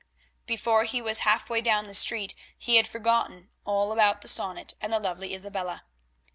[0.47, 4.91] Before he was halfway down the street he had forgotten all about the sonnet and
[4.91, 5.83] the lovely Isabella.